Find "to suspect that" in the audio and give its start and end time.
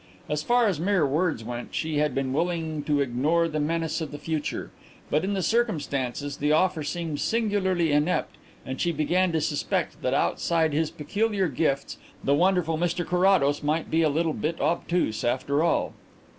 9.31-10.15